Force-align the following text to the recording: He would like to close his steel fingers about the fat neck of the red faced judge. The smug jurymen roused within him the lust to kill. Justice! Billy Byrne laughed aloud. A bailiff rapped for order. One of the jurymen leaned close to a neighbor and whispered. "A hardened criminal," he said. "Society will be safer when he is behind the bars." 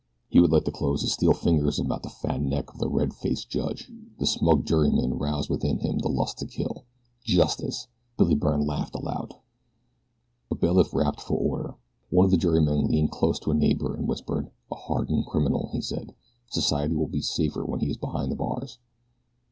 He 0.29 0.39
would 0.39 0.51
like 0.51 0.65
to 0.65 0.71
close 0.71 1.01
his 1.03 1.13
steel 1.13 1.33
fingers 1.35 1.77
about 1.77 2.01
the 2.01 2.09
fat 2.09 2.41
neck 2.41 2.71
of 2.73 2.79
the 2.79 2.89
red 2.89 3.13
faced 3.13 3.51
judge. 3.51 3.91
The 4.17 4.25
smug 4.25 4.65
jurymen 4.65 5.19
roused 5.19 5.47
within 5.47 5.77
him 5.77 5.99
the 5.99 6.09
lust 6.09 6.39
to 6.39 6.47
kill. 6.47 6.85
Justice! 7.23 7.85
Billy 8.17 8.33
Byrne 8.33 8.65
laughed 8.65 8.95
aloud. 8.95 9.35
A 10.49 10.55
bailiff 10.55 10.91
rapped 10.91 11.21
for 11.21 11.37
order. 11.37 11.75
One 12.09 12.25
of 12.25 12.31
the 12.31 12.37
jurymen 12.37 12.87
leaned 12.87 13.11
close 13.11 13.37
to 13.41 13.51
a 13.51 13.53
neighbor 13.53 13.95
and 13.95 14.07
whispered. 14.07 14.49
"A 14.71 14.75
hardened 14.75 15.27
criminal," 15.27 15.69
he 15.71 15.81
said. 15.81 16.15
"Society 16.49 16.95
will 16.95 17.05
be 17.07 17.21
safer 17.21 17.63
when 17.63 17.81
he 17.81 17.91
is 17.91 17.97
behind 17.97 18.31
the 18.31 18.35
bars." 18.35 18.79